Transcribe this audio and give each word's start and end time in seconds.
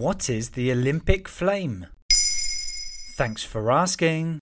What 0.00 0.30
is 0.30 0.52
the 0.52 0.72
Olympic 0.72 1.28
flame? 1.28 1.86
Thanks 3.18 3.44
for 3.44 3.70
asking. 3.70 4.38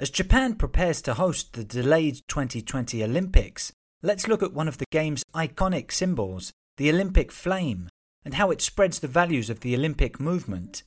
As 0.00 0.10
Japan 0.10 0.56
prepares 0.56 1.00
to 1.02 1.14
host 1.14 1.52
the 1.52 1.62
delayed 1.62 2.22
2020 2.26 3.04
Olympics, 3.04 3.70
let's 4.02 4.26
look 4.26 4.42
at 4.42 4.52
one 4.52 4.66
of 4.66 4.78
the 4.78 4.84
game's 4.90 5.22
iconic 5.32 5.92
symbols, 5.92 6.50
the 6.76 6.90
Olympic 6.90 7.30
flame, 7.30 7.88
and 8.24 8.34
how 8.34 8.50
it 8.50 8.60
spreads 8.60 8.98
the 8.98 9.06
values 9.06 9.48
of 9.48 9.60
the 9.60 9.76
Olympic 9.76 10.18
movement. 10.18 10.82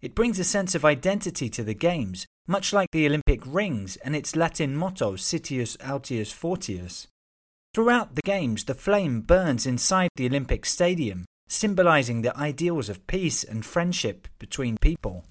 It 0.00 0.14
brings 0.14 0.38
a 0.38 0.44
sense 0.44 0.76
of 0.76 0.84
identity 0.84 1.50
to 1.50 1.64
the 1.64 1.74
Games, 1.74 2.26
much 2.46 2.72
like 2.72 2.92
the 2.92 3.08
Olympic 3.08 3.42
rings 3.44 3.96
and 4.04 4.14
its 4.14 4.36
Latin 4.36 4.76
motto 4.76 5.14
Citius 5.14 5.76
Altius 5.78 6.32
Fortius. 6.32 7.08
Throughout 7.74 8.14
the 8.14 8.22
Games, 8.22 8.62
the 8.62 8.76
flame 8.76 9.20
burns 9.22 9.66
inside 9.66 10.10
the 10.14 10.28
Olympic 10.28 10.64
Stadium, 10.64 11.24
symbolizing 11.52 12.22
the 12.22 12.36
ideals 12.36 12.88
of 12.88 13.06
peace 13.06 13.44
and 13.44 13.64
friendship 13.64 14.26
between 14.38 14.78
people. 14.78 15.24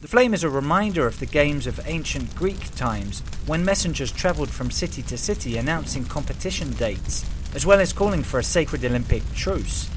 The 0.00 0.08
flame 0.08 0.34
is 0.34 0.44
a 0.44 0.50
reminder 0.50 1.06
of 1.06 1.20
the 1.20 1.26
games 1.26 1.66
of 1.66 1.80
ancient 1.86 2.34
Greek 2.34 2.74
times, 2.74 3.20
when 3.46 3.64
messengers 3.64 4.12
travelled 4.12 4.50
from 4.50 4.70
city 4.70 5.00
to 5.02 5.16
city 5.16 5.56
announcing 5.56 6.04
competition 6.04 6.72
dates, 6.72 7.24
as 7.54 7.64
well 7.64 7.80
as 7.80 7.92
calling 7.92 8.22
for 8.22 8.40
a 8.40 8.44
sacred 8.44 8.84
Olympic 8.84 9.22
truce. 9.32 9.88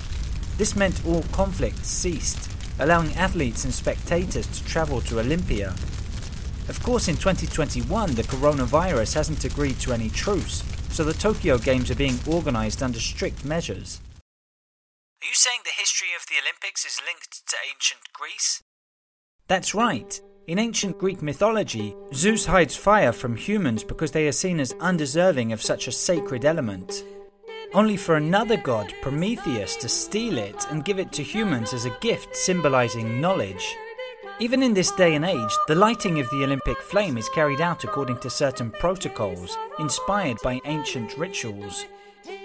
This 0.58 0.76
meant 0.76 1.06
all 1.06 1.24
conflicts 1.32 1.88
ceased, 1.88 2.52
allowing 2.80 3.14
athletes 3.16 3.66
and 3.66 3.74
spectators 3.74 4.48
to 4.48 4.66
travel 4.66 5.02
to 5.02 5.20
Olympia. 5.20 5.70
Of 6.70 6.82
course, 6.84 7.08
in 7.08 7.18
2021, 7.18 8.14
the 8.14 8.24
coronavirus 8.24 9.16
hasn't 9.16 9.44
agreed 9.44 9.80
to 9.80 9.92
any 9.92 10.10
truce, 10.10 10.64
so 10.90 11.04
the 11.04 11.14
Tokyo 11.14 11.58
Games 11.58 11.90
are 11.90 11.96
being 11.96 12.20
organised 12.28 12.84
under 12.84 13.00
strict 13.00 13.44
measures. 13.44 14.00
Are 15.20 15.26
you 15.26 15.34
saying 15.34 15.62
the 15.64 15.72
history 15.76 16.10
of 16.16 16.28
the 16.28 16.36
Olympics 16.40 16.86
is 16.86 17.02
linked 17.04 17.42
to 17.48 17.56
ancient 17.68 18.02
Greece? 18.14 18.62
That's 19.48 19.74
right. 19.74 20.22
In 20.46 20.60
ancient 20.60 21.00
Greek 21.00 21.24
mythology, 21.24 21.96
Zeus 22.14 22.46
hides 22.46 22.76
fire 22.76 23.12
from 23.12 23.36
humans 23.36 23.84
because 23.84 24.12
they 24.12 24.28
are 24.28 24.32
seen 24.32 24.60
as 24.60 24.76
undeserving 24.80 25.54
of 25.54 25.62
such 25.64 25.88
a 25.88 25.92
sacred 25.92 26.46
element. 26.46 27.04
Only 27.74 27.98
for 27.98 28.16
another 28.16 28.58
god, 28.58 28.94
Prometheus, 29.02 29.76
to 29.78 29.90
steal 29.90 30.38
it 30.38 30.68
and 30.70 30.86
give 30.86 31.00
it 31.00 31.12
to 31.14 31.24
humans 31.24 31.74
as 31.74 31.86
a 31.86 31.98
gift 32.00 32.36
symbolizing 32.36 33.20
knowledge. 33.20 33.76
Even 34.40 34.62
in 34.62 34.76
this 34.76 34.92
day 34.92 35.16
and 35.16 35.26
age, 35.26 35.58
the 35.68 35.74
lighting 35.74 36.20
of 36.20 36.30
the 36.30 36.44
Olympic 36.44 36.78
flame 36.78 37.18
is 37.18 37.28
carried 37.30 37.60
out 37.60 37.84
according 37.84 38.20
to 38.20 38.30
certain 38.30 38.70
protocols, 38.70 39.58
inspired 39.80 40.38
by 40.44 40.62
ancient 40.66 41.18
rituals. 41.18 41.88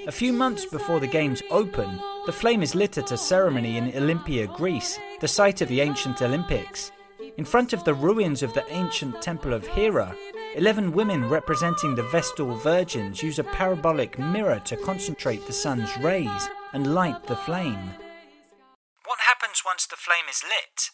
A 0.07 0.13
few 0.13 0.33
months 0.33 0.65
before 0.65 1.01
the 1.01 1.07
Games 1.07 1.43
open, 1.51 2.01
the 2.25 2.33
flame 2.33 2.63
is 2.63 2.75
lit 2.75 2.99
at 2.99 3.11
a 3.11 3.17
ceremony 3.17 3.79
in 3.79 3.97
Olympia, 3.97 4.47
Greece, 4.47 4.99
the 5.21 5.27
site 5.27 5.61
of 5.61 5.69
the 5.69 5.81
ancient 5.81 6.23
Olympics. 6.23 6.93
In 7.37 7.45
front 7.45 7.73
of 7.73 7.83
the 7.83 7.95
ruins 7.95 8.43
of 8.43 8.55
the 8.55 8.65
ancient 8.73 9.21
temple 9.21 9.53
of 9.53 9.67
Hera, 9.67 10.15
11 10.55 10.93
women 10.93 11.29
representing 11.29 11.95
the 11.95 12.05
Vestal 12.05 12.55
Virgins 12.55 13.23
use 13.23 13.39
a 13.41 13.45
parabolic 13.45 14.19
mirror 14.19 14.61
to 14.67 14.77
concentrate 14.77 15.47
the 15.47 15.53
sun's 15.53 15.97
rays 15.99 16.49
and 16.73 16.95
light 16.95 17.27
the 17.27 17.37
flame. 17.37 17.91
What 19.05 19.19
happens 19.21 19.63
once 19.65 19.87
the 19.87 19.97
flame 19.97 20.29
is 20.31 20.43
lit? 20.45 20.91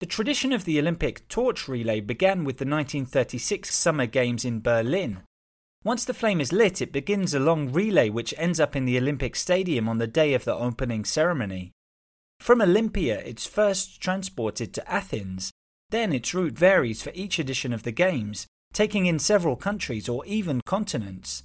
The 0.00 0.06
tradition 0.06 0.52
of 0.52 0.64
the 0.64 0.78
Olympic 0.78 1.26
torch 1.28 1.68
relay 1.68 2.00
began 2.00 2.44
with 2.44 2.58
the 2.58 2.66
1936 2.66 3.74
Summer 3.74 4.06
Games 4.06 4.44
in 4.44 4.60
Berlin, 4.60 5.22
once 5.84 6.04
the 6.04 6.14
flame 6.14 6.40
is 6.40 6.52
lit, 6.52 6.80
it 6.80 6.92
begins 6.92 7.34
a 7.34 7.40
long 7.40 7.72
relay 7.72 8.08
which 8.08 8.34
ends 8.38 8.60
up 8.60 8.76
in 8.76 8.84
the 8.84 8.98
Olympic 8.98 9.34
Stadium 9.34 9.88
on 9.88 9.98
the 9.98 10.06
day 10.06 10.34
of 10.34 10.44
the 10.44 10.54
opening 10.54 11.04
ceremony. 11.04 11.72
From 12.38 12.60
Olympia, 12.60 13.20
it's 13.20 13.46
first 13.46 14.00
transported 14.00 14.72
to 14.74 14.90
Athens. 14.90 15.52
Then 15.90 16.12
its 16.12 16.32
route 16.34 16.58
varies 16.58 17.02
for 17.02 17.12
each 17.14 17.38
edition 17.38 17.72
of 17.72 17.82
the 17.82 17.92
Games, 17.92 18.46
taking 18.72 19.06
in 19.06 19.18
several 19.18 19.56
countries 19.56 20.08
or 20.08 20.24
even 20.26 20.60
continents. 20.64 21.42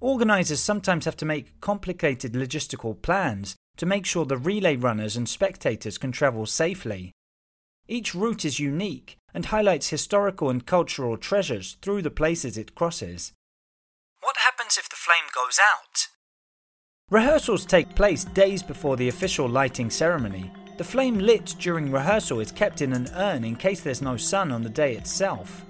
Organisers 0.00 0.60
sometimes 0.60 1.04
have 1.04 1.16
to 1.16 1.24
make 1.24 1.60
complicated 1.60 2.32
logistical 2.32 3.00
plans 3.00 3.56
to 3.76 3.86
make 3.86 4.04
sure 4.04 4.24
the 4.24 4.36
relay 4.36 4.76
runners 4.76 5.16
and 5.16 5.28
spectators 5.28 5.98
can 5.98 6.12
travel 6.12 6.46
safely. 6.46 7.12
Each 7.88 8.14
route 8.14 8.44
is 8.44 8.60
unique 8.60 9.16
and 9.32 9.46
highlights 9.46 9.90
historical 9.90 10.50
and 10.50 10.64
cultural 10.64 11.16
treasures 11.16 11.76
through 11.82 12.02
the 12.02 12.10
places 12.10 12.56
it 12.56 12.74
crosses. 12.74 13.32
What 14.20 14.36
happens 14.38 14.78
if 14.78 14.88
the 14.88 14.93
flame 15.04 15.28
goes 15.34 15.58
out? 15.58 16.08
Rehearsals 17.10 17.66
take 17.66 17.94
place 17.94 18.24
days 18.24 18.62
before 18.62 18.96
the 18.96 19.08
official 19.08 19.46
lighting 19.46 19.90
ceremony. 19.90 20.50
The 20.78 20.84
flame 20.84 21.18
lit 21.18 21.54
during 21.58 21.92
rehearsal 21.92 22.40
is 22.40 22.50
kept 22.50 22.80
in 22.80 22.94
an 22.94 23.08
urn 23.14 23.44
in 23.44 23.54
case 23.54 23.82
there's 23.82 24.00
no 24.00 24.16
sun 24.16 24.50
on 24.50 24.62
the 24.62 24.70
day 24.70 24.96
itself. 24.96 25.66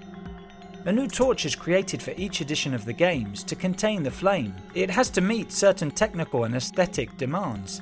A 0.85 0.91
new 0.91 1.09
torch 1.09 1.45
is 1.45 1.53
created 1.53 2.01
for 2.01 2.13
each 2.15 2.39
edition 2.39 2.73
of 2.73 2.85
the 2.85 2.93
games 2.93 3.43
to 3.43 3.57
contain 3.57 4.03
the 4.03 4.11
flame. 4.11 4.55
It 4.73 4.89
has 4.89 5.09
to 5.09 5.21
meet 5.21 5.51
certain 5.51 5.91
technical 5.91 6.45
and 6.45 6.55
aesthetic 6.55 7.17
demands. 7.17 7.81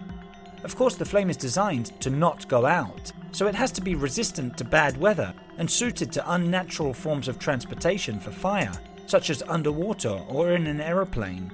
Of 0.64 0.76
course, 0.76 0.96
the 0.96 1.06
flame 1.06 1.30
is 1.30 1.38
designed 1.38 2.00
to 2.02 2.10
not 2.10 2.48
go 2.48 2.66
out, 2.66 3.12
so 3.32 3.46
it 3.46 3.54
has 3.54 3.72
to 3.74 3.82
be 3.82 3.94
resistant 3.94 4.58
to 4.58 4.64
bad 4.64 4.98
weather 4.98 5.32
and 5.60 5.70
suited 5.70 6.12
to 6.14 6.32
unnatural 6.34 6.96
forms 6.96 7.28
of 7.28 7.38
transportation 7.38 8.20
for 8.20 8.32
fire 8.32 8.74
such 9.06 9.30
as 9.30 9.44
underwater 9.44 10.22
or 10.28 10.52
in 10.52 10.68
an 10.68 10.82
aeroplane. 10.82 11.52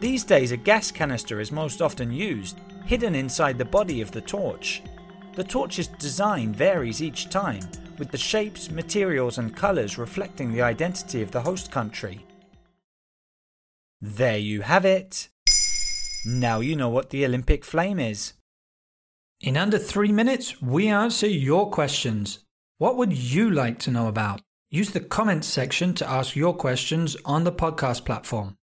These 0.00 0.24
days, 0.24 0.52
a 0.52 0.56
gas 0.56 0.90
canister 0.90 1.40
is 1.40 1.52
most 1.52 1.82
often 1.82 2.10
used, 2.10 2.58
hidden 2.86 3.14
inside 3.14 3.58
the 3.58 3.64
body 3.64 4.00
of 4.00 4.10
the 4.10 4.20
torch. 4.20 4.82
The 5.34 5.44
torch's 5.44 5.86
design 5.86 6.52
varies 6.52 7.02
each 7.02 7.28
time, 7.28 7.62
with 7.98 8.10
the 8.10 8.18
shapes, 8.18 8.70
materials, 8.70 9.38
and 9.38 9.54
colours 9.54 9.98
reflecting 9.98 10.52
the 10.52 10.62
identity 10.62 11.22
of 11.22 11.30
the 11.30 11.42
host 11.42 11.70
country. 11.70 12.26
There 14.00 14.38
you 14.38 14.62
have 14.62 14.86
it. 14.86 15.28
Now 16.24 16.60
you 16.60 16.74
know 16.74 16.88
what 16.88 17.10
the 17.10 17.24
Olympic 17.24 17.64
flame 17.64 18.00
is. 18.00 18.32
In 19.40 19.56
under 19.56 19.78
three 19.78 20.12
minutes, 20.12 20.60
we 20.60 20.88
answer 20.88 21.26
your 21.26 21.70
questions. 21.70 22.40
What 22.78 22.96
would 22.96 23.12
you 23.12 23.50
like 23.50 23.78
to 23.80 23.90
know 23.90 24.08
about? 24.08 24.40
Use 24.72 24.90
the 24.90 25.00
comments 25.00 25.48
section 25.48 25.94
to 25.94 26.08
ask 26.08 26.36
your 26.36 26.54
questions 26.54 27.16
on 27.24 27.42
the 27.42 27.50
podcast 27.50 28.04
platform. 28.04 28.56